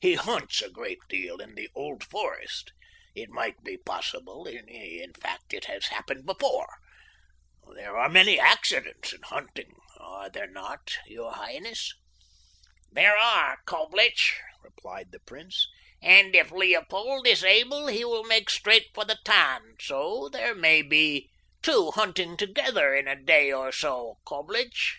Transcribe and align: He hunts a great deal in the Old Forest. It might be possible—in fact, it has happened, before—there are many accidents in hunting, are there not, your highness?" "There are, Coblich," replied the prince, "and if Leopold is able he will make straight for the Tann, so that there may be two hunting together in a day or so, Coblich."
He 0.00 0.14
hunts 0.14 0.62
a 0.62 0.70
great 0.70 1.00
deal 1.08 1.40
in 1.40 1.56
the 1.56 1.68
Old 1.74 2.04
Forest. 2.04 2.72
It 3.16 3.28
might 3.28 3.64
be 3.64 3.76
possible—in 3.76 5.12
fact, 5.14 5.52
it 5.52 5.64
has 5.64 5.86
happened, 5.86 6.24
before—there 6.24 7.96
are 7.98 8.08
many 8.08 8.38
accidents 8.38 9.12
in 9.12 9.20
hunting, 9.22 9.74
are 9.98 10.30
there 10.30 10.46
not, 10.46 10.92
your 11.08 11.32
highness?" 11.32 11.92
"There 12.92 13.16
are, 13.16 13.58
Coblich," 13.66 14.38
replied 14.62 15.10
the 15.10 15.18
prince, 15.26 15.66
"and 16.00 16.36
if 16.36 16.52
Leopold 16.52 17.26
is 17.26 17.42
able 17.42 17.88
he 17.88 18.04
will 18.04 18.22
make 18.22 18.50
straight 18.50 18.86
for 18.94 19.04
the 19.04 19.18
Tann, 19.24 19.74
so 19.80 20.28
that 20.28 20.38
there 20.38 20.54
may 20.54 20.82
be 20.82 21.32
two 21.62 21.90
hunting 21.90 22.36
together 22.36 22.94
in 22.94 23.08
a 23.08 23.20
day 23.20 23.50
or 23.52 23.72
so, 23.72 24.18
Coblich." 24.24 24.98